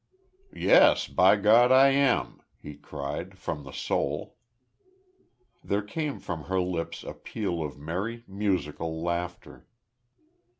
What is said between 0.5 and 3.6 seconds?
"Yes, by God! I am!" he cried,